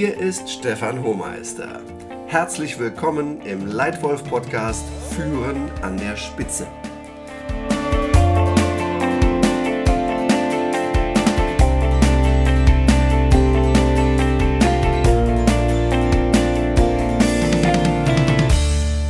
Hier 0.00 0.16
ist 0.16 0.48
Stefan 0.48 1.02
Hohmeister. 1.02 1.80
Herzlich 2.28 2.78
willkommen 2.78 3.40
im 3.40 3.66
Leitwolf 3.66 4.22
Podcast 4.22 4.84
Führen 5.10 5.68
an 5.82 5.96
der 5.96 6.16
Spitze. 6.16 6.68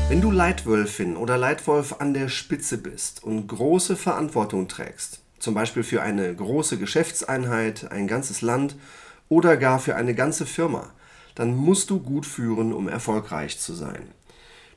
Wenn 0.09 0.23
du 0.23 0.31
Leitwölfin 0.31 1.19
oder 1.19 1.37
Leitwolf 1.37 1.97
an 1.99 2.15
der 2.15 2.29
Spitze 2.31 2.79
bist 2.79 3.23
und 3.23 3.47
große 3.47 3.95
Verantwortung 3.95 4.69
trägst, 4.69 5.21
zum 5.39 5.53
Beispiel 5.53 5.83
für 5.83 6.01
eine 6.01 6.35
große 6.35 6.79
Geschäftseinheit, 6.79 7.93
ein 7.93 8.07
ganzes 8.07 8.41
Land 8.41 8.75
oder 9.29 9.57
gar 9.57 9.79
für 9.79 9.97
eine 9.97 10.15
ganze 10.15 10.47
Firma, 10.47 10.91
dann 11.35 11.57
musst 11.57 11.91
du 11.91 12.01
gut 12.01 12.27
führen, 12.27 12.73
um 12.73 12.89
erfolgreich 12.89 13.59
zu 13.59 13.73
sein. 13.75 14.09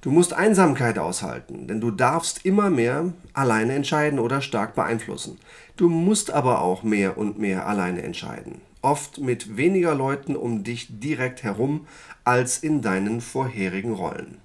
Du 0.01 0.09
musst 0.09 0.33
Einsamkeit 0.33 0.97
aushalten, 0.97 1.67
denn 1.67 1.79
du 1.79 1.91
darfst 1.91 2.43
immer 2.43 2.71
mehr 2.71 3.13
alleine 3.33 3.73
entscheiden 3.73 4.17
oder 4.17 4.41
stark 4.41 4.73
beeinflussen. 4.73 5.37
Du 5.77 5.89
musst 5.89 6.31
aber 6.31 6.61
auch 6.61 6.81
mehr 6.81 7.17
und 7.17 7.37
mehr 7.37 7.67
alleine 7.67 8.01
entscheiden, 8.01 8.61
oft 8.81 9.19
mit 9.19 9.57
weniger 9.57 9.93
Leuten 9.93 10.35
um 10.35 10.63
dich 10.63 10.87
direkt 10.89 11.43
herum 11.43 11.85
als 12.23 12.57
in 12.57 12.81
deinen 12.81 13.21
vorherigen 13.21 13.93
Rollen. 13.93 14.39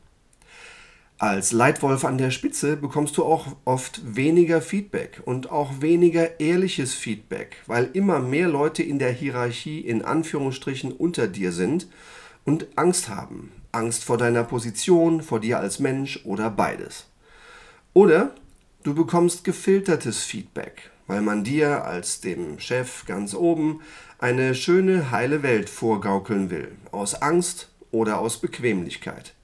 Als 1.19 1.53
Leitwolf 1.53 2.05
an 2.05 2.19
der 2.19 2.31
Spitze 2.31 2.77
bekommst 2.77 3.17
du 3.17 3.25
auch 3.25 3.47
oft 3.65 4.03
weniger 4.05 4.61
Feedback 4.61 5.23
und 5.25 5.51
auch 5.51 5.81
weniger 5.81 6.41
ehrliches 6.41 6.93
Feedback, 6.93 7.57
weil 7.67 7.89
immer 7.95 8.19
mehr 8.19 8.49
Leute 8.49 8.83
in 8.83 8.99
der 8.99 9.13
Hierarchie 9.13 9.81
in 9.81 10.03
Anführungsstrichen 10.03 10.93
unter 10.93 11.27
dir 11.27 11.53
sind 11.53 11.89
und 12.45 12.67
Angst 12.77 13.09
haben. 13.09 13.51
Angst 13.73 14.05
vor 14.05 14.19
deiner 14.19 14.45
Position, 14.45 15.23
vor 15.23 15.41
dir 15.41 15.59
als 15.59 15.79
Mensch 15.79 16.21
oder 16.25 16.51
beides. 16.51 17.07
Oder 17.95 18.35
du 18.83 18.95
bekommst 18.95 19.43
gefiltertes 19.43 20.23
Feedback, 20.23 20.91
weil 21.07 21.23
man 21.23 21.45
dir 21.45 21.87
als 21.87 22.21
dem 22.21 22.59
Chef 22.59 23.07
ganz 23.07 23.33
oben 23.33 23.81
eine 24.19 24.55
schöne, 24.55 25.11
heile 25.11 25.43
Welt 25.43 25.71
vorgaukeln 25.71 26.51
will, 26.51 26.73
aus 26.93 27.15
Angst 27.23 27.71
oder 27.91 28.19
aus 28.19 28.39
Bequemlichkeit. 28.39 29.36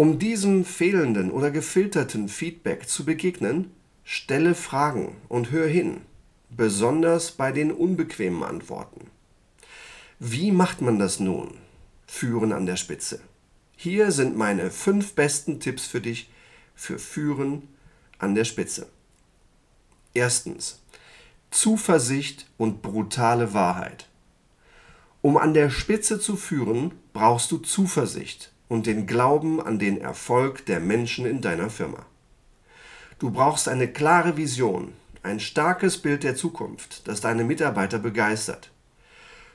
Um 0.00 0.18
diesem 0.18 0.64
fehlenden 0.64 1.30
oder 1.30 1.50
gefilterten 1.50 2.30
Feedback 2.30 2.88
zu 2.88 3.04
begegnen, 3.04 3.70
stelle 4.02 4.54
Fragen 4.54 5.18
und 5.28 5.50
hör 5.50 5.66
hin, 5.66 6.00
besonders 6.48 7.32
bei 7.32 7.52
den 7.52 7.70
unbequemen 7.70 8.42
Antworten. 8.42 9.10
Wie 10.18 10.52
macht 10.52 10.80
man 10.80 10.98
das 10.98 11.20
nun? 11.20 11.52
Führen 12.06 12.54
an 12.54 12.64
der 12.64 12.76
Spitze. 12.76 13.20
Hier 13.76 14.10
sind 14.10 14.38
meine 14.38 14.70
fünf 14.70 15.12
besten 15.12 15.60
Tipps 15.60 15.86
für 15.86 16.00
dich 16.00 16.30
für 16.74 16.98
Führen 16.98 17.68
an 18.18 18.34
der 18.34 18.46
Spitze. 18.46 18.88
Erstens. 20.14 20.80
Zuversicht 21.50 22.46
und 22.56 22.80
brutale 22.80 23.52
Wahrheit. 23.52 24.08
Um 25.20 25.36
an 25.36 25.52
der 25.52 25.68
Spitze 25.68 26.18
zu 26.18 26.36
führen, 26.36 26.92
brauchst 27.12 27.52
du 27.52 27.58
Zuversicht 27.58 28.50
und 28.70 28.86
den 28.86 29.06
Glauben 29.06 29.60
an 29.60 29.78
den 29.78 30.00
Erfolg 30.00 30.64
der 30.64 30.78
Menschen 30.80 31.26
in 31.26 31.42
deiner 31.42 31.68
Firma. 31.68 32.06
Du 33.18 33.30
brauchst 33.30 33.68
eine 33.68 33.88
klare 33.88 34.36
Vision, 34.36 34.92
ein 35.24 35.40
starkes 35.40 35.98
Bild 35.98 36.22
der 36.22 36.36
Zukunft, 36.36 37.06
das 37.08 37.20
deine 37.20 37.44
Mitarbeiter 37.44 37.98
begeistert. 37.98 38.70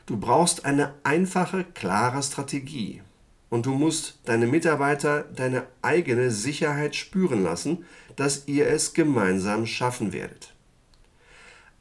Du 0.05 0.17
brauchst 0.17 0.65
eine 0.65 0.93
einfache, 1.03 1.63
klare 1.63 2.21
Strategie 2.21 3.01
und 3.49 3.65
du 3.65 3.73
musst 3.73 4.19
deine 4.25 4.47
Mitarbeiter 4.47 5.23
deine 5.33 5.65
eigene 5.81 6.29
Sicherheit 6.29 6.93
spüren 6.93 7.41
lassen, 7.41 7.85
dass 8.17 8.43
ihr 8.47 8.67
es 8.67 8.93
gemeinsam 8.93 9.65
schaffen 9.65 10.11
werdet. 10.11 10.53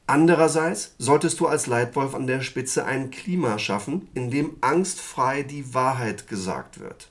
Andererseits 0.07 0.95
solltest 0.99 1.41
du 1.41 1.49
als 1.49 1.67
Leitwolf 1.67 2.15
an 2.15 2.29
der 2.29 2.43
Spitze 2.43 2.85
ein 2.85 3.11
Klima 3.11 3.59
schaffen, 3.59 4.09
in 4.15 4.31
dem 4.31 4.57
angstfrei 4.61 5.43
die 5.43 5.75
Wahrheit 5.75 6.29
gesagt 6.29 6.79
wird. 6.79 7.11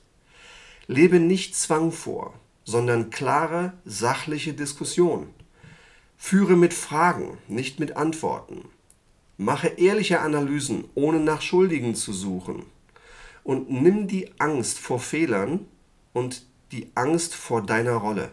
Lebe 0.86 1.18
nicht 1.18 1.56
Zwang 1.56 1.92
vor, 1.92 2.34
sondern 2.64 3.08
klare, 3.08 3.72
sachliche 3.86 4.52
Diskussion. 4.52 5.28
Führe 6.16 6.56
mit 6.56 6.74
Fragen, 6.74 7.38
nicht 7.48 7.80
mit 7.80 7.96
Antworten. 7.96 8.68
Mache 9.38 9.68
ehrliche 9.68 10.20
Analysen, 10.20 10.84
ohne 10.94 11.20
nach 11.20 11.40
Schuldigen 11.40 11.94
zu 11.94 12.12
suchen. 12.12 12.66
Und 13.42 13.70
nimm 13.70 14.08
die 14.08 14.38
Angst 14.38 14.78
vor 14.78 15.00
Fehlern 15.00 15.66
und 16.12 16.46
die 16.70 16.90
Angst 16.94 17.34
vor 17.34 17.62
deiner 17.62 17.94
Rolle. 17.94 18.32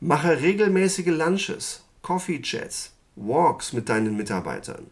Mache 0.00 0.40
regelmäßige 0.40 1.08
Lunches, 1.08 1.84
Coffee 2.02 2.40
Chats, 2.40 2.92
Walks 3.16 3.72
mit 3.72 3.88
deinen 3.88 4.16
Mitarbeitern. 4.16 4.86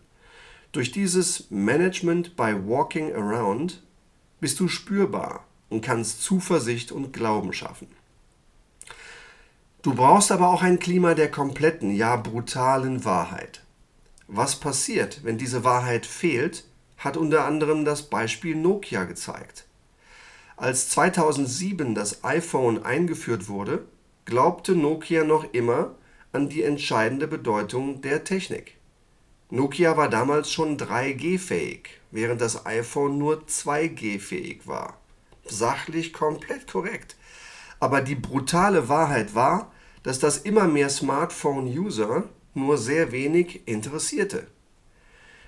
Durch 0.72 0.90
dieses 0.90 1.48
Management 1.50 2.36
by 2.36 2.54
Walking 2.66 3.14
Around 3.14 3.82
bist 4.40 4.58
du 4.58 4.68
spürbar 4.68 5.46
und 5.68 5.80
kannst 5.80 6.22
Zuversicht 6.22 6.92
und 6.92 7.12
Glauben 7.12 7.52
schaffen. 7.52 7.88
Du 9.82 9.94
brauchst 9.94 10.32
aber 10.32 10.48
auch 10.48 10.62
ein 10.62 10.78
Klima 10.78 11.14
der 11.14 11.30
kompletten, 11.30 11.94
ja 11.94 12.16
brutalen 12.16 13.04
Wahrheit. 13.04 13.62
Was 14.26 14.56
passiert, 14.56 15.22
wenn 15.22 15.38
diese 15.38 15.62
Wahrheit 15.62 16.06
fehlt, 16.06 16.64
hat 16.96 17.16
unter 17.16 17.44
anderem 17.44 17.84
das 17.84 18.02
Beispiel 18.02 18.56
Nokia 18.56 19.04
gezeigt. 19.04 19.66
Als 20.56 20.88
2007 20.88 21.94
das 21.94 22.24
iPhone 22.24 22.82
eingeführt 22.84 23.48
wurde, 23.48 23.84
glaubte 24.24 24.74
Nokia 24.74 25.22
noch 25.22 25.52
immer 25.52 25.94
an 26.32 26.48
die 26.48 26.62
entscheidende 26.62 27.28
Bedeutung 27.28 28.00
der 28.00 28.24
Technik. 28.24 28.76
Nokia 29.50 29.96
war 29.96 30.08
damals 30.08 30.50
schon 30.50 30.76
3G-fähig, 30.76 31.90
während 32.10 32.40
das 32.40 32.66
iPhone 32.66 33.18
nur 33.18 33.44
2G-fähig 33.44 34.66
war 34.66 34.98
sachlich 35.50 36.12
komplett 36.12 36.70
korrekt. 36.70 37.16
Aber 37.80 38.00
die 38.00 38.14
brutale 38.14 38.88
Wahrheit 38.88 39.34
war, 39.34 39.72
dass 40.02 40.18
das 40.18 40.38
immer 40.38 40.66
mehr 40.68 40.88
Smartphone-User 40.88 42.24
nur 42.54 42.78
sehr 42.78 43.12
wenig 43.12 43.66
interessierte. 43.66 44.46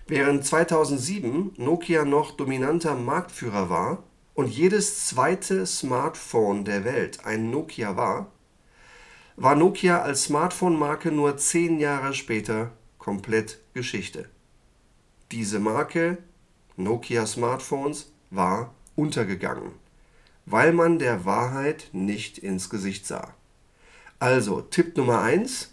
Während 0.07 0.45
2007 0.45 1.53
Nokia 1.57 2.05
noch 2.05 2.33
dominanter 2.33 2.95
Marktführer 2.95 3.71
war 3.71 4.03
und 4.35 4.49
jedes 4.49 5.07
zweite 5.07 5.67
Smartphone 5.67 6.65
der 6.65 6.85
Welt 6.85 7.25
ein 7.25 7.51
Nokia 7.51 7.97
war, 7.97 8.33
war 9.37 9.55
Nokia 9.55 10.03
als 10.03 10.25
Smartphone-Marke 10.25 11.13
nur 11.13 11.37
zehn 11.37 11.79
Jahre 11.79 12.13
später 12.13 12.73
komplett 12.99 13.61
Geschichte. 13.75 14.29
Diese 15.31 15.61
Marke, 15.61 16.19
Nokia 16.77 17.27
Smartphones, 17.27 18.11
war 18.31 18.75
untergegangen 18.97 19.88
weil 20.51 20.73
man 20.73 20.99
der 20.99 21.25
Wahrheit 21.25 21.89
nicht 21.93 22.39
ins 22.39 22.71
Gesicht 22.71 23.07
sah. 23.07 23.35
Also 24.19 24.61
Tipp 24.63 24.97
Nummer 24.97 25.21
1, 25.21 25.73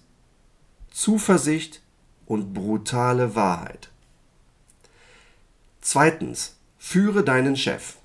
Zuversicht 0.92 1.82
und 2.26 2.54
brutale 2.54 3.36
Wahrheit. 3.36 3.90
Zweitens, 5.82 6.56
führe 6.78 7.24
deinen 7.24 7.56
Chef. 7.56 7.96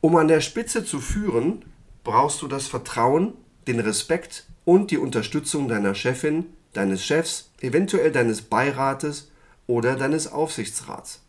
Um 0.00 0.16
an 0.16 0.28
der 0.28 0.40
Spitze 0.40 0.84
zu 0.84 1.00
führen, 1.00 1.64
brauchst 2.02 2.42
du 2.42 2.48
das 2.48 2.66
Vertrauen, 2.66 3.34
den 3.66 3.80
Respekt 3.80 4.44
und 4.64 4.90
die 4.90 4.98
Unterstützung 4.98 5.68
deiner 5.68 5.94
Chefin, 5.94 6.46
deines 6.74 7.04
Chefs, 7.04 7.50
eventuell 7.60 8.12
deines 8.12 8.42
Beirates 8.42 9.30
oder 9.66 9.96
deines 9.96 10.30
Aufsichtsrats. 10.30 11.23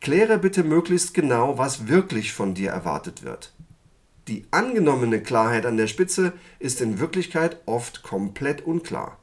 Kläre 0.00 0.38
bitte 0.38 0.64
möglichst 0.64 1.12
genau, 1.12 1.58
was 1.58 1.88
wirklich 1.88 2.32
von 2.32 2.54
dir 2.54 2.70
erwartet 2.70 3.22
wird. 3.22 3.52
Die 4.28 4.46
angenommene 4.50 5.22
Klarheit 5.22 5.66
an 5.66 5.76
der 5.76 5.88
Spitze 5.88 6.32
ist 6.58 6.80
in 6.80 7.00
Wirklichkeit 7.00 7.60
oft 7.66 8.02
komplett 8.02 8.62
unklar. 8.62 9.18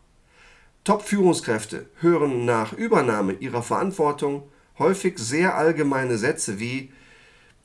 Top-Führungskräfte 0.84 1.88
hören 2.00 2.46
nach 2.46 2.74
Übernahme 2.74 3.34
ihrer 3.34 3.64
Verantwortung 3.64 4.44
häufig 4.78 5.18
sehr 5.18 5.56
allgemeine 5.56 6.18
Sätze 6.18 6.60
wie 6.60 6.92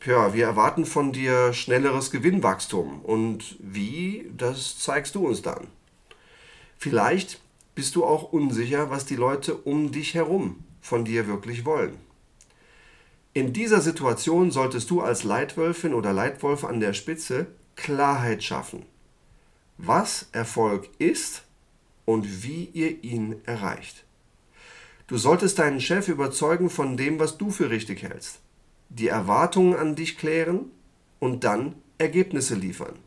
ja, 0.06 0.34
wir 0.34 0.46
erwarten 0.46 0.84
von 0.84 1.12
dir 1.12 1.52
schnelleres 1.52 2.10
Gewinnwachstum 2.10 3.02
und 3.02 3.56
wie, 3.60 4.30
das 4.36 4.78
zeigst 4.78 5.14
du 5.14 5.26
uns 5.26 5.42
dann. 5.42 5.68
Vielleicht 6.76 7.40
bist 7.74 7.94
du 7.94 8.04
auch 8.04 8.32
unsicher, 8.32 8.90
was 8.90 9.04
die 9.04 9.16
Leute 9.16 9.54
um 9.54 9.92
dich 9.92 10.14
herum 10.14 10.64
von 10.80 11.04
dir 11.04 11.28
wirklich 11.28 11.64
wollen. 11.64 11.96
In 13.34 13.54
dieser 13.54 13.80
Situation 13.80 14.50
solltest 14.50 14.90
du 14.90 15.00
als 15.00 15.24
Leitwölfin 15.24 15.94
oder 15.94 16.12
Leitwolf 16.12 16.64
an 16.64 16.80
der 16.80 16.92
Spitze 16.92 17.46
Klarheit 17.76 18.44
schaffen, 18.44 18.84
was 19.78 20.28
Erfolg 20.32 20.90
ist 20.98 21.44
und 22.04 22.44
wie 22.44 22.68
ihr 22.74 23.02
ihn 23.02 23.36
erreicht. 23.46 24.04
Du 25.06 25.16
solltest 25.16 25.58
deinen 25.58 25.80
Chef 25.80 26.08
überzeugen 26.08 26.68
von 26.68 26.96
dem, 26.98 27.18
was 27.18 27.38
du 27.38 27.50
für 27.50 27.70
richtig 27.70 28.02
hältst. 28.02 28.40
die 28.90 29.08
Erwartungen 29.08 29.74
an 29.74 29.94
dich 29.94 30.18
klären 30.18 30.70
und 31.18 31.44
dann 31.44 31.76
Ergebnisse 31.96 32.54
liefern. 32.54 32.98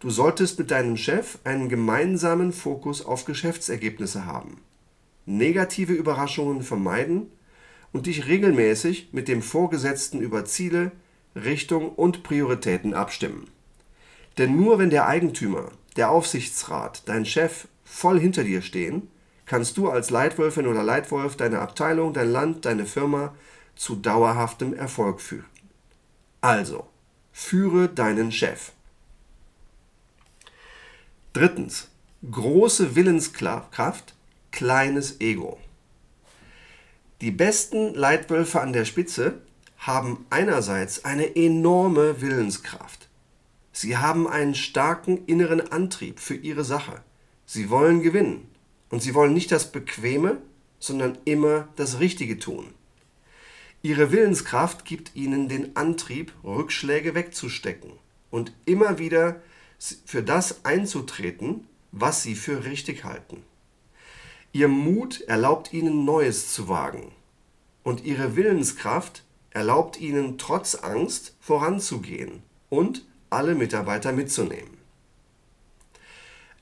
Du 0.00 0.10
solltest 0.10 0.58
mit 0.58 0.70
deinem 0.70 0.96
Chef 0.96 1.38
einen 1.44 1.68
gemeinsamen 1.68 2.52
Fokus 2.52 3.04
auf 3.04 3.26
Geschäftsergebnisse 3.26 4.24
haben, 4.24 4.62
negative 5.26 5.92
Überraschungen 5.92 6.62
vermeiden 6.62 7.30
und 7.92 8.06
dich 8.06 8.26
regelmäßig 8.26 9.08
mit 9.12 9.28
dem 9.28 9.42
Vorgesetzten 9.42 10.20
über 10.20 10.44
Ziele, 10.44 10.92
Richtung 11.34 11.90
und 11.90 12.22
Prioritäten 12.22 12.94
abstimmen. 12.94 13.48
Denn 14.38 14.56
nur 14.56 14.78
wenn 14.78 14.90
der 14.90 15.06
Eigentümer, 15.06 15.70
der 15.96 16.10
Aufsichtsrat, 16.10 17.02
dein 17.08 17.24
Chef 17.24 17.68
voll 17.84 18.20
hinter 18.20 18.44
dir 18.44 18.62
stehen, 18.62 19.08
kannst 19.46 19.76
du 19.76 19.88
als 19.88 20.10
Leitwölfin 20.10 20.66
oder 20.66 20.82
Leitwolf 20.82 21.36
deine 21.36 21.60
Abteilung, 21.60 22.12
dein 22.12 22.30
Land, 22.30 22.64
deine 22.64 22.84
Firma 22.84 23.34
zu 23.76 23.96
dauerhaftem 23.96 24.74
Erfolg 24.74 25.20
führen. 25.20 25.46
Also, 26.40 26.86
führe 27.32 27.88
deinen 27.88 28.32
Chef. 28.32 28.72
Drittens, 31.32 31.88
große 32.30 32.96
Willenskraft, 32.96 34.14
kleines 34.52 35.20
Ego. 35.20 35.58
Die 37.22 37.30
besten 37.30 37.94
Leitwölfe 37.94 38.60
an 38.60 38.74
der 38.74 38.84
Spitze 38.84 39.40
haben 39.78 40.26
einerseits 40.28 41.06
eine 41.06 41.34
enorme 41.34 42.20
Willenskraft. 42.20 43.08
Sie 43.72 43.96
haben 43.96 44.28
einen 44.28 44.54
starken 44.54 45.24
inneren 45.26 45.72
Antrieb 45.72 46.20
für 46.20 46.34
ihre 46.34 46.62
Sache. 46.62 47.02
Sie 47.46 47.70
wollen 47.70 48.02
gewinnen. 48.02 48.48
Und 48.90 49.02
sie 49.02 49.14
wollen 49.14 49.32
nicht 49.32 49.50
das 49.50 49.72
Bequeme, 49.72 50.38
sondern 50.78 51.16
immer 51.24 51.68
das 51.76 52.00
Richtige 52.00 52.38
tun. 52.38 52.74
Ihre 53.82 54.12
Willenskraft 54.12 54.84
gibt 54.84 55.16
ihnen 55.16 55.48
den 55.48 55.74
Antrieb, 55.74 56.32
Rückschläge 56.44 57.14
wegzustecken 57.14 57.92
und 58.30 58.52
immer 58.66 58.98
wieder 58.98 59.40
für 60.04 60.22
das 60.22 60.64
einzutreten, 60.64 61.66
was 61.92 62.22
sie 62.22 62.34
für 62.34 62.64
richtig 62.64 63.04
halten. 63.04 63.42
Ihr 64.56 64.68
Mut 64.68 65.20
erlaubt 65.20 65.74
ihnen 65.74 66.06
Neues 66.06 66.54
zu 66.54 66.66
wagen 66.66 67.12
und 67.82 68.06
ihre 68.06 68.36
Willenskraft 68.36 69.22
erlaubt 69.50 70.00
ihnen 70.00 70.38
trotz 70.38 70.76
Angst 70.76 71.36
voranzugehen 71.40 72.42
und 72.70 73.04
alle 73.28 73.54
Mitarbeiter 73.54 74.12
mitzunehmen. 74.12 74.78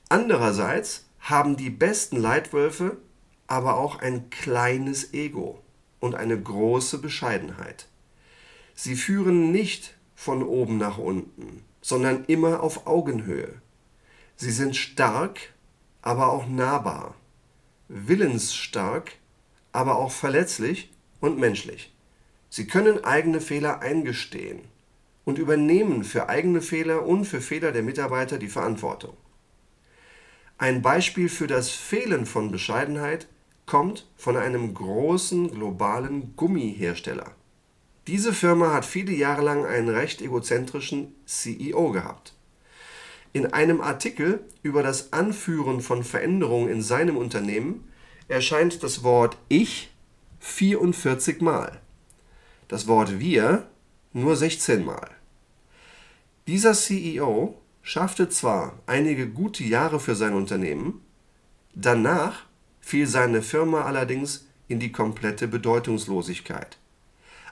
Andererseits 0.09 1.05
haben 1.21 1.55
die 1.55 1.69
besten 1.69 2.17
Leitwölfe 2.17 2.97
aber 3.47 3.77
auch 3.77 3.99
ein 3.99 4.29
kleines 4.29 5.13
Ego 5.13 5.63
und 6.01 6.15
eine 6.15 6.37
große 6.37 6.97
Bescheidenheit. 6.97 7.87
Sie 8.73 8.97
führen 8.97 9.53
nicht 9.53 9.95
von 10.15 10.43
oben 10.43 10.77
nach 10.77 10.97
unten, 10.97 11.63
sondern 11.81 12.25
immer 12.25 12.61
auf 12.61 12.87
Augenhöhe. 12.87 13.53
Sie 14.35 14.51
sind 14.51 14.75
stark, 14.75 15.53
aber 16.01 16.27
auch 16.33 16.45
nahbar, 16.45 17.15
willensstark, 17.87 19.13
aber 19.71 19.97
auch 19.97 20.11
verletzlich 20.11 20.91
und 21.19 21.37
menschlich. 21.37 21.93
Sie 22.49 22.67
können 22.67 23.03
eigene 23.03 23.41
Fehler 23.41 23.81
eingestehen 23.81 24.61
und 25.25 25.39
übernehmen 25.39 26.03
für 26.03 26.29
eigene 26.29 26.61
Fehler 26.61 27.05
und 27.05 27.25
für 27.25 27.41
Fehler 27.41 27.71
der 27.71 27.83
Mitarbeiter 27.83 28.37
die 28.37 28.47
Verantwortung. 28.47 29.17
Ein 30.57 30.81
Beispiel 30.81 31.27
für 31.27 31.47
das 31.47 31.71
Fehlen 31.71 32.25
von 32.25 32.51
Bescheidenheit 32.51 33.27
kommt 33.65 34.07
von 34.15 34.37
einem 34.37 34.73
großen 34.73 35.51
globalen 35.51 36.35
Gummihersteller. 36.35 37.31
Diese 38.07 38.33
Firma 38.33 38.71
hat 38.71 38.85
viele 38.85 39.11
Jahre 39.11 39.41
lang 39.41 39.65
einen 39.65 39.89
recht 39.89 40.21
egozentrischen 40.21 41.15
CEO 41.25 41.91
gehabt. 41.91 42.34
In 43.35 43.47
einem 43.47 43.81
Artikel 43.81 44.45
über 44.63 44.81
das 44.81 45.11
Anführen 45.11 45.81
von 45.81 46.05
Veränderungen 46.05 46.69
in 46.69 46.81
seinem 46.81 47.17
Unternehmen 47.17 47.83
erscheint 48.29 48.81
das 48.81 49.03
Wort 49.03 49.35
Ich 49.49 49.89
44 50.39 51.41
Mal, 51.41 51.81
das 52.69 52.87
Wort 52.87 53.19
Wir 53.19 53.67
nur 54.13 54.37
16 54.37 54.85
Mal. 54.85 55.09
Dieser 56.47 56.71
CEO 56.71 57.59
schaffte 57.81 58.29
zwar 58.29 58.79
einige 58.85 59.27
gute 59.27 59.65
Jahre 59.65 59.99
für 59.99 60.15
sein 60.15 60.33
Unternehmen, 60.33 61.01
danach 61.73 62.45
fiel 62.79 63.05
seine 63.05 63.41
Firma 63.41 63.81
allerdings 63.81 64.47
in 64.69 64.79
die 64.79 64.93
komplette 64.93 65.49
Bedeutungslosigkeit. 65.49 66.77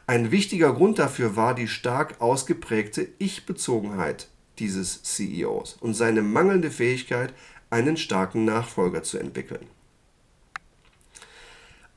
Ein 0.08 0.32
wichtiger 0.32 0.72
Grund 0.72 0.98
dafür 0.98 1.36
war 1.36 1.54
die 1.54 1.68
stark 1.68 2.22
ausgeprägte 2.22 3.10
Ich-Bezogenheit 3.20 4.30
dieses 4.60 5.04
CEOs 5.04 5.78
und 5.80 5.94
seine 5.94 6.22
mangelnde 6.22 6.72
Fähigkeit, 6.72 7.34
einen 7.70 7.98
starken 7.98 8.46
Nachfolger 8.46 9.04
zu 9.04 9.18
entwickeln. 9.18 9.66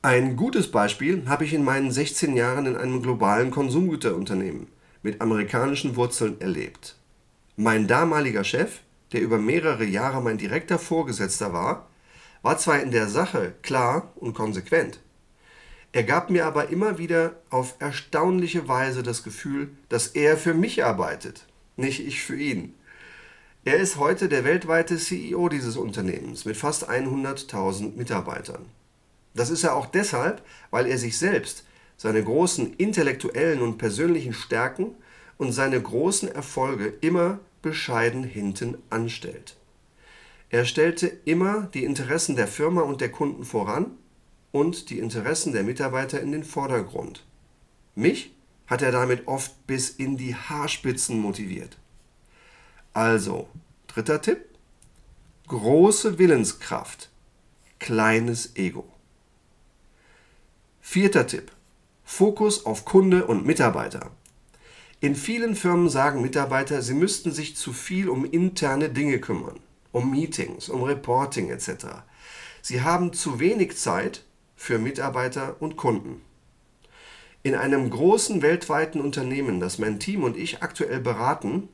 Ein 0.01 0.35
gutes 0.35 0.71
Beispiel 0.71 1.23
habe 1.27 1.45
ich 1.45 1.53
in 1.53 1.63
meinen 1.63 1.91
16 1.91 2.35
Jahren 2.35 2.65
in 2.65 2.77
einem 2.77 3.01
globalen 3.01 3.51
Konsumgüterunternehmen 3.51 4.67
mit 5.03 5.21
amerikanischen 5.21 5.95
Wurzeln 5.95 6.39
erlebt. 6.39 6.95
Mein 7.55 7.87
damaliger 7.87 8.43
Chef, 8.43 8.79
der 9.11 9.21
über 9.21 9.37
mehrere 9.37 9.85
Jahre 9.85 10.21
mein 10.21 10.37
direkter 10.37 10.79
Vorgesetzter 10.79 11.53
war, 11.53 11.87
war 12.41 12.57
zwar 12.57 12.81
in 12.81 12.91
der 12.91 13.07
Sache 13.07 13.55
klar 13.61 14.11
und 14.15 14.33
konsequent, 14.33 14.99
er 15.93 16.03
gab 16.03 16.29
mir 16.29 16.45
aber 16.45 16.69
immer 16.69 16.99
wieder 16.99 17.37
auf 17.49 17.75
erstaunliche 17.79 18.67
Weise 18.67 19.01
das 19.01 19.23
Gefühl, 19.23 19.69
dass 19.89 20.07
er 20.07 20.37
für 20.37 20.53
mich 20.53 20.83
arbeitet, 20.83 21.46
nicht 21.77 22.05
ich 22.05 22.21
für 22.21 22.35
ihn. 22.35 22.73
Er 23.63 23.77
ist 23.77 23.97
heute 23.97 24.29
der 24.29 24.43
weltweite 24.43 24.97
CEO 24.97 25.49
dieses 25.49 25.77
Unternehmens 25.77 26.45
mit 26.45 26.57
fast 26.57 26.89
100.000 26.89 27.95
Mitarbeitern. 27.95 28.65
Das 29.33 29.49
ist 29.49 29.63
er 29.63 29.75
auch 29.75 29.85
deshalb, 29.85 30.41
weil 30.71 30.87
er 30.87 30.97
sich 30.97 31.17
selbst, 31.17 31.65
seine 31.97 32.23
großen 32.23 32.73
intellektuellen 32.75 33.61
und 33.61 33.77
persönlichen 33.77 34.33
Stärken 34.33 34.95
und 35.37 35.51
seine 35.51 35.81
großen 35.81 36.29
Erfolge 36.29 36.93
immer 37.01 37.39
bescheiden 37.61 38.23
hinten 38.23 38.77
anstellt. 38.89 39.57
Er 40.49 40.65
stellte 40.65 41.07
immer 41.25 41.69
die 41.73 41.83
Interessen 41.83 42.35
der 42.35 42.47
Firma 42.47 42.81
und 42.81 43.01
der 43.01 43.11
Kunden 43.11 43.43
voran 43.43 43.91
und 44.51 44.89
die 44.89 44.99
Interessen 44.99 45.51
der 45.51 45.63
Mitarbeiter 45.63 46.21
in 46.21 46.31
den 46.31 46.45
Vordergrund. 46.45 47.25
Mich 47.95 48.31
hat 48.67 48.81
er 48.81 48.91
damit 48.91 49.27
oft 49.27 49.65
bis 49.67 49.89
in 49.89 50.17
die 50.17 50.35
Haarspitzen 50.35 51.19
motiviert. 51.19 51.77
Also, 52.93 53.47
dritter 53.87 54.21
Tipp, 54.21 54.45
große 55.47 56.19
Willenskraft, 56.19 57.09
kleines 57.79 58.55
Ego. 58.55 58.87
Vierter 60.81 61.27
Tipp, 61.27 61.51
Fokus 62.03 62.65
auf 62.65 62.85
Kunde 62.85 63.25
und 63.25 63.45
Mitarbeiter. 63.45 64.11
In 64.99 65.15
vielen 65.15 65.55
Firmen 65.55 65.89
sagen 65.89 66.21
Mitarbeiter, 66.21 66.81
sie 66.81 66.93
müssten 66.93 67.31
sich 67.31 67.55
zu 67.55 67.73
viel 67.73 68.09
um 68.09 68.25
interne 68.25 68.89
Dinge 68.89 69.19
kümmern 69.19 69.59
um 69.97 70.11
Meetings, 70.11 70.69
um 70.69 70.83
Reporting 70.83 71.49
etc. 71.49 71.87
Sie 72.61 72.81
haben 72.81 73.13
zu 73.13 73.39
wenig 73.39 73.77
Zeit 73.77 74.23
für 74.55 74.77
Mitarbeiter 74.77 75.55
und 75.59 75.75
Kunden. 75.75 76.21
In 77.43 77.55
einem 77.55 77.89
großen 77.89 78.41
weltweiten 78.41 78.99
Unternehmen, 78.99 79.59
das 79.59 79.77
mein 79.77 79.99
Team 79.99 80.23
und 80.23 80.35
ich 80.37 80.61
aktuell 80.61 80.99
beraten, 80.99 81.69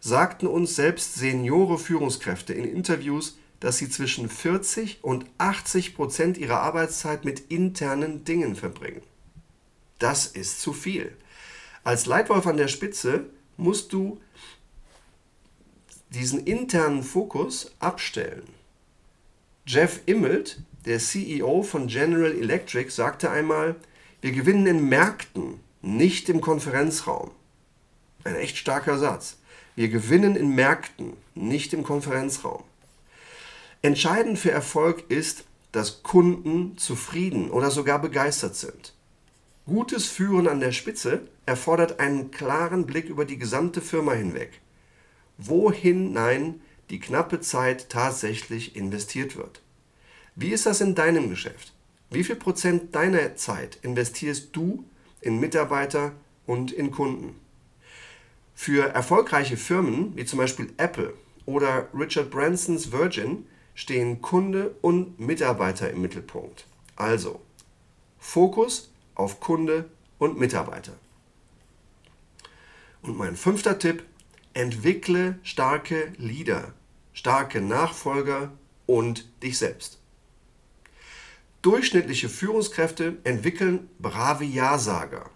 sagten 0.00 0.46
uns 0.46 0.76
selbst 0.76 1.14
Seniore 1.14 1.78
Führungskräfte 1.78 2.52
in 2.52 2.64
Interviews, 2.64 3.38
dass 3.60 3.78
sie 3.78 3.88
zwischen 3.88 4.28
40 4.28 5.02
und 5.02 5.24
80 5.38 5.94
Prozent 5.94 6.36
ihrer 6.36 6.60
Arbeitszeit 6.60 7.24
mit 7.24 7.40
internen 7.50 8.24
Dingen 8.24 8.56
verbringen. 8.56 9.00
Das 9.98 10.26
ist 10.26 10.60
zu 10.60 10.74
viel. 10.74 11.16
Als 11.84 12.04
Leitwolf 12.04 12.46
an 12.46 12.58
der 12.58 12.68
Spitze 12.68 13.24
musst 13.56 13.92
du 13.92 14.20
diesen 16.10 16.46
internen 16.46 17.02
Fokus 17.02 17.72
abstellen. 17.78 18.42
Jeff 19.66 20.00
Immelt, 20.04 20.60
der 20.84 20.98
CEO 20.98 21.62
von 21.62 21.86
General 21.86 22.32
Electric, 22.32 22.90
sagte 22.90 23.30
einmal, 23.30 23.76
wir 24.24 24.32
gewinnen 24.32 24.66
in 24.66 24.88
Märkten, 24.88 25.60
nicht 25.82 26.30
im 26.30 26.40
Konferenzraum. 26.40 27.30
Ein 28.24 28.36
echt 28.36 28.56
starker 28.56 28.96
Satz. 28.96 29.36
Wir 29.76 29.90
gewinnen 29.90 30.34
in 30.34 30.54
Märkten, 30.54 31.12
nicht 31.34 31.74
im 31.74 31.82
Konferenzraum. 31.82 32.64
Entscheidend 33.82 34.38
für 34.38 34.50
Erfolg 34.50 35.04
ist, 35.10 35.44
dass 35.72 36.02
Kunden 36.02 36.78
zufrieden 36.78 37.50
oder 37.50 37.70
sogar 37.70 38.00
begeistert 38.00 38.56
sind. 38.56 38.94
Gutes 39.66 40.06
Führen 40.06 40.48
an 40.48 40.60
der 40.60 40.72
Spitze 40.72 41.28
erfordert 41.44 42.00
einen 42.00 42.30
klaren 42.30 42.86
Blick 42.86 43.10
über 43.10 43.26
die 43.26 43.36
gesamte 43.36 43.82
Firma 43.82 44.14
hinweg 44.14 44.62
wohinein 45.36 46.62
die 46.88 46.98
knappe 46.98 47.40
Zeit 47.40 47.90
tatsächlich 47.90 48.74
investiert 48.74 49.36
wird. 49.36 49.60
Wie 50.34 50.48
ist 50.48 50.64
das 50.64 50.80
in 50.80 50.94
deinem 50.94 51.28
Geschäft? 51.28 51.74
Wie 52.10 52.24
viel 52.24 52.36
Prozent 52.36 52.94
deiner 52.94 53.36
Zeit 53.36 53.78
investierst 53.82 54.54
du 54.54 54.84
in 55.20 55.40
Mitarbeiter 55.40 56.12
und 56.46 56.72
in 56.72 56.90
Kunden. 56.90 57.40
Für 58.54 58.94
erfolgreiche 58.94 59.56
Firmen 59.56 60.16
wie 60.16 60.24
zum 60.24 60.38
Beispiel 60.38 60.72
Apple 60.76 61.14
oder 61.46 61.88
Richard 61.94 62.30
Bransons 62.30 62.92
Virgin 62.92 63.46
stehen 63.74 64.22
Kunde 64.22 64.76
und 64.80 65.18
Mitarbeiter 65.18 65.90
im 65.90 66.02
Mittelpunkt. 66.02 66.66
Also 66.96 67.40
Fokus 68.18 68.92
auf 69.14 69.40
Kunde 69.40 69.90
und 70.18 70.38
Mitarbeiter. 70.38 70.94
Und 73.02 73.18
mein 73.18 73.36
fünfter 73.36 73.78
Tipp, 73.78 74.04
entwickle 74.54 75.38
starke 75.42 76.12
Leader, 76.16 76.72
starke 77.12 77.60
Nachfolger 77.60 78.52
und 78.86 79.28
dich 79.42 79.58
selbst. 79.58 79.98
Durchschnittliche 81.64 82.28
Führungskräfte 82.28 83.16
entwickeln 83.24 83.88
brave 83.98 84.44
Ja-Sager, 84.44 85.30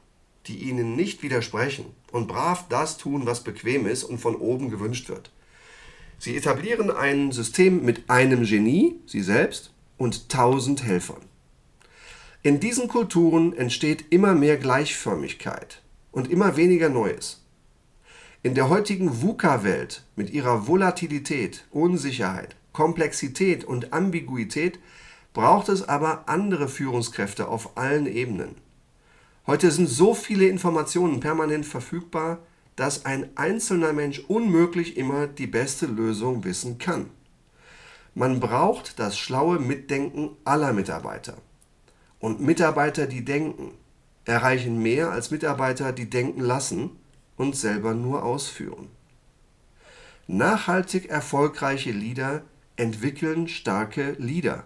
die 0.46 0.58
ihnen 0.58 0.94
nicht 0.94 1.22
widersprechen 1.22 1.86
und 2.12 2.28
brav 2.28 2.66
das 2.68 2.98
tun, 2.98 3.24
was 3.24 3.42
bequem 3.42 3.86
ist 3.86 4.04
und 4.04 4.18
von 4.18 4.36
oben 4.36 4.68
gewünscht 4.68 5.08
wird. 5.08 5.30
Sie 6.18 6.36
etablieren 6.36 6.90
ein 6.90 7.32
System 7.32 7.82
mit 7.82 8.10
einem 8.10 8.44
Genie, 8.44 8.96
sie 9.06 9.22
selbst, 9.22 9.72
und 9.96 10.28
tausend 10.28 10.82
Helfern. 10.82 11.22
In 12.42 12.60
diesen 12.60 12.88
Kulturen 12.88 13.54
entsteht 13.54 14.04
immer 14.10 14.34
mehr 14.34 14.58
Gleichförmigkeit 14.58 15.80
und 16.12 16.30
immer 16.30 16.58
weniger 16.58 16.90
Neues. 16.90 17.42
In 18.42 18.54
der 18.54 18.68
heutigen 18.68 19.22
VUCA-Welt 19.22 20.04
mit 20.14 20.28
ihrer 20.28 20.66
Volatilität, 20.66 21.64
Unsicherheit, 21.70 22.54
Komplexität 22.74 23.64
und 23.64 23.94
Ambiguität 23.94 24.78
braucht 25.38 25.68
es 25.68 25.88
aber 25.88 26.28
andere 26.28 26.66
Führungskräfte 26.66 27.46
auf 27.46 27.76
allen 27.76 28.06
Ebenen. 28.06 28.56
Heute 29.46 29.70
sind 29.70 29.86
so 29.86 30.12
viele 30.12 30.48
Informationen 30.48 31.20
permanent 31.20 31.64
verfügbar, 31.64 32.40
dass 32.74 33.04
ein 33.04 33.28
einzelner 33.36 33.92
Mensch 33.92 34.18
unmöglich 34.26 34.96
immer 34.96 35.28
die 35.28 35.46
beste 35.46 35.86
Lösung 35.86 36.42
wissen 36.42 36.78
kann. 36.78 37.10
Man 38.16 38.40
braucht 38.40 38.98
das 38.98 39.16
schlaue 39.16 39.60
Mitdenken 39.60 40.30
aller 40.44 40.72
Mitarbeiter. 40.72 41.36
Und 42.18 42.40
Mitarbeiter, 42.40 43.06
die 43.06 43.24
denken, 43.24 43.70
erreichen 44.24 44.82
mehr 44.82 45.12
als 45.12 45.30
Mitarbeiter, 45.30 45.92
die 45.92 46.10
denken 46.10 46.40
lassen 46.40 46.90
und 47.36 47.54
selber 47.54 47.94
nur 47.94 48.24
ausführen. 48.24 48.88
Nachhaltig 50.26 51.08
erfolgreiche 51.08 51.92
Leader 51.92 52.42
entwickeln 52.74 53.46
starke 53.46 54.16
Leader. 54.18 54.64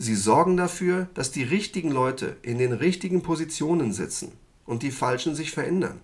Sie 0.00 0.14
sorgen 0.14 0.56
dafür, 0.56 1.08
dass 1.14 1.32
die 1.32 1.42
richtigen 1.42 1.90
Leute 1.90 2.36
in 2.42 2.58
den 2.58 2.72
richtigen 2.72 3.20
Positionen 3.20 3.92
sitzen 3.92 4.30
und 4.64 4.84
die 4.84 4.92
falschen 4.92 5.34
sich 5.34 5.50
verändern. 5.50 6.00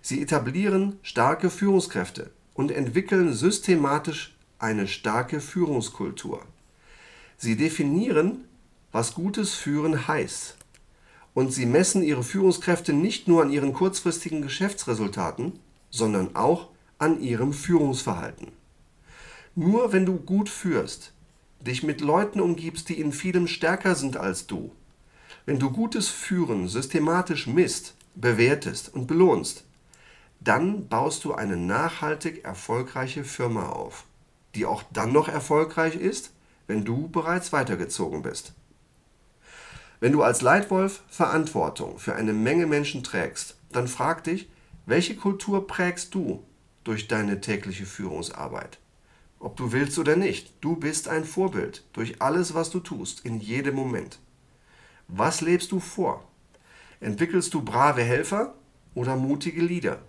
Sie 0.00 0.22
etablieren 0.22 0.96
starke 1.02 1.50
Führungskräfte 1.50 2.30
und 2.54 2.70
entwickeln 2.70 3.34
systematisch 3.34 4.36
eine 4.60 4.86
starke 4.86 5.40
Führungskultur. 5.40 6.42
Sie 7.36 7.56
definieren, 7.56 8.44
was 8.92 9.14
gutes 9.14 9.54
Führen 9.54 10.06
heißt. 10.06 10.56
Und 11.34 11.52
sie 11.52 11.66
messen 11.66 12.04
ihre 12.04 12.22
Führungskräfte 12.22 12.92
nicht 12.92 13.26
nur 13.26 13.42
an 13.42 13.50
ihren 13.50 13.72
kurzfristigen 13.72 14.40
Geschäftsresultaten, 14.40 15.58
sondern 15.90 16.36
auch 16.36 16.68
an 16.98 17.20
ihrem 17.20 17.54
Führungsverhalten. 17.54 18.52
Nur 19.56 19.92
wenn 19.92 20.06
du 20.06 20.16
gut 20.16 20.48
führst, 20.48 21.12
dich 21.60 21.82
mit 21.82 22.00
Leuten 22.00 22.40
umgibst, 22.40 22.88
die 22.88 23.00
in 23.00 23.12
vielem 23.12 23.46
stärker 23.46 23.94
sind 23.94 24.16
als 24.16 24.46
du, 24.46 24.72
wenn 25.46 25.58
du 25.58 25.70
gutes 25.70 26.08
Führen 26.08 26.68
systematisch 26.68 27.46
misst, 27.46 27.94
bewertest 28.14 28.92
und 28.94 29.06
belohnst, 29.06 29.64
dann 30.40 30.88
baust 30.88 31.24
du 31.24 31.34
eine 31.34 31.56
nachhaltig 31.56 32.44
erfolgreiche 32.44 33.24
Firma 33.24 33.68
auf, 33.68 34.04
die 34.54 34.64
auch 34.64 34.82
dann 34.92 35.12
noch 35.12 35.28
erfolgreich 35.28 35.96
ist, 35.96 36.32
wenn 36.66 36.84
du 36.84 37.08
bereits 37.08 37.52
weitergezogen 37.52 38.22
bist. 38.22 38.54
Wenn 40.00 40.12
du 40.12 40.22
als 40.22 40.40
Leitwolf 40.40 41.02
Verantwortung 41.08 41.98
für 41.98 42.14
eine 42.14 42.32
Menge 42.32 42.66
Menschen 42.66 43.04
trägst, 43.04 43.56
dann 43.70 43.86
frag 43.86 44.24
dich, 44.24 44.48
welche 44.86 45.14
Kultur 45.14 45.66
prägst 45.66 46.14
du 46.14 46.42
durch 46.84 47.06
deine 47.06 47.40
tägliche 47.40 47.84
Führungsarbeit? 47.84 48.78
Ob 49.40 49.56
du 49.56 49.72
willst 49.72 49.98
oder 49.98 50.16
nicht, 50.16 50.52
du 50.60 50.76
bist 50.76 51.08
ein 51.08 51.24
Vorbild 51.24 51.82
durch 51.94 52.20
alles, 52.20 52.52
was 52.54 52.68
du 52.68 52.78
tust, 52.78 53.24
in 53.24 53.40
jedem 53.40 53.74
Moment. 53.74 54.18
Was 55.08 55.40
lebst 55.40 55.72
du 55.72 55.80
vor? 55.80 56.22
Entwickelst 57.00 57.54
du 57.54 57.62
brave 57.62 58.02
Helfer 58.02 58.54
oder 58.94 59.16
mutige 59.16 59.62
Leader? 59.62 60.02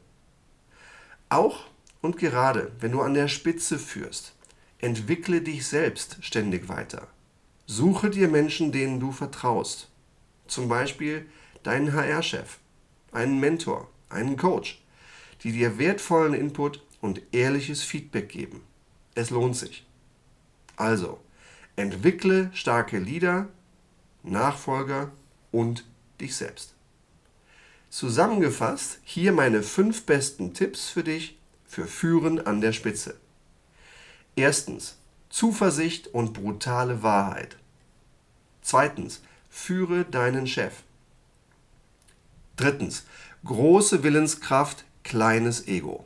Auch 1.29 1.63
und 2.01 2.17
gerade, 2.17 2.73
wenn 2.81 2.91
du 2.91 3.01
an 3.01 3.13
der 3.13 3.29
Spitze 3.29 3.79
führst, 3.79 4.35
entwickle 4.79 5.41
dich 5.41 5.65
selbst 5.65 6.17
ständig 6.19 6.67
weiter. 6.67 7.07
Suche 7.65 8.09
dir 8.09 8.27
Menschen, 8.27 8.73
denen 8.73 8.99
du 8.99 9.13
vertraust. 9.13 9.89
Zum 10.47 10.67
Beispiel 10.67 11.25
deinen 11.63 11.93
HR-Chef, 11.93 12.57
einen 13.13 13.39
Mentor, 13.39 13.89
einen 14.09 14.35
Coach, 14.35 14.83
die 15.43 15.53
dir 15.53 15.77
wertvollen 15.77 16.33
Input 16.33 16.83
und 16.99 17.21
ehrliches 17.31 17.81
Feedback 17.81 18.27
geben. 18.27 18.61
Es 19.15 19.29
lohnt 19.29 19.55
sich. 19.55 19.85
Also, 20.77 21.19
entwickle 21.75 22.49
starke 22.53 22.97
Leader, 22.99 23.47
Nachfolger 24.23 25.11
und 25.51 25.85
dich 26.19 26.35
selbst. 26.35 26.73
Zusammengefasst 27.89 28.99
hier 29.03 29.33
meine 29.33 29.63
fünf 29.63 30.05
besten 30.05 30.53
Tipps 30.53 30.89
für 30.89 31.03
dich 31.03 31.37
für 31.65 31.87
Führen 31.87 32.45
an 32.45 32.61
der 32.61 32.73
Spitze. 32.73 33.17
Erstens, 34.35 34.97
Zuversicht 35.29 36.07
und 36.07 36.33
brutale 36.33 37.03
Wahrheit. 37.03 37.57
Zweitens, 38.61 39.21
führe 39.49 40.05
deinen 40.05 40.47
Chef. 40.47 40.83
Drittens, 42.55 43.05
große 43.43 44.03
Willenskraft, 44.03 44.85
kleines 45.03 45.67
Ego. 45.67 46.05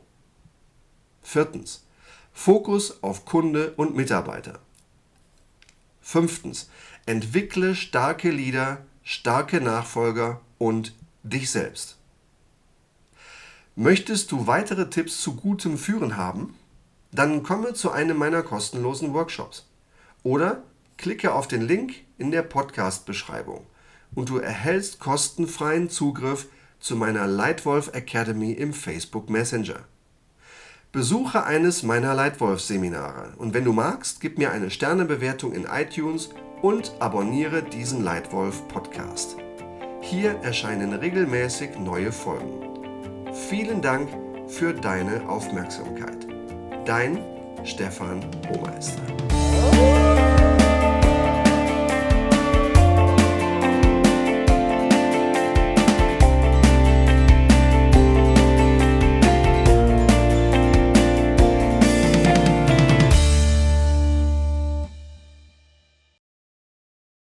Viertens, 1.22 1.85
Fokus 2.38 3.02
auf 3.02 3.24
Kunde 3.24 3.72
und 3.76 3.96
Mitarbeiter. 3.96 4.60
Fünftens, 6.02 6.68
entwickle 7.06 7.74
starke 7.74 8.30
Leader, 8.30 8.84
starke 9.02 9.60
Nachfolger 9.60 10.42
und 10.58 10.94
dich 11.24 11.50
selbst. 11.50 11.96
Möchtest 13.74 14.30
du 14.30 14.46
weitere 14.46 14.90
Tipps 14.90 15.22
zu 15.22 15.34
gutem 15.34 15.76
Führen 15.78 16.18
haben? 16.18 16.54
Dann 17.10 17.42
komme 17.42 17.72
zu 17.72 17.90
einem 17.90 18.18
meiner 18.18 18.42
kostenlosen 18.42 19.12
Workshops 19.14 19.66
oder 20.22 20.62
klicke 20.98 21.32
auf 21.32 21.48
den 21.48 21.62
Link 21.62 21.94
in 22.18 22.30
der 22.30 22.42
Podcast-Beschreibung 22.42 23.66
und 24.14 24.28
du 24.28 24.36
erhältst 24.36 25.00
kostenfreien 25.00 25.88
Zugriff 25.88 26.48
zu 26.80 26.96
meiner 26.96 27.26
Lightwolf 27.26 27.88
Academy 27.94 28.52
im 28.52 28.74
Facebook 28.74 29.30
Messenger. 29.30 29.86
Besuche 30.96 31.44
eines 31.44 31.82
meiner 31.82 32.14
Lightwolf-Seminare 32.14 33.34
und 33.36 33.52
wenn 33.52 33.66
du 33.66 33.74
magst, 33.74 34.18
gib 34.22 34.38
mir 34.38 34.52
eine 34.52 34.70
Sternebewertung 34.70 35.52
in 35.52 35.66
iTunes 35.66 36.30
und 36.62 36.90
abonniere 37.00 37.62
diesen 37.62 38.02
Lightwolf 38.02 38.66
Podcast. 38.68 39.36
Hier 40.00 40.36
erscheinen 40.42 40.94
regelmäßig 40.94 41.78
neue 41.78 42.12
Folgen. 42.12 43.28
Vielen 43.50 43.82
Dank 43.82 44.08
für 44.48 44.72
deine 44.72 45.28
Aufmerksamkeit. 45.28 46.26
Dein 46.86 47.18
Stefan 47.62 48.24
Hohmeister. 48.48 49.02